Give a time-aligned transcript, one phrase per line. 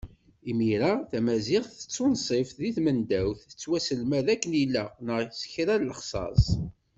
[0.49, 6.45] Imir-a tamaziɣt d tunṣibt di tmendawt, tettwaselmad akken ilaq neɣ s kra n lexṣaṣ.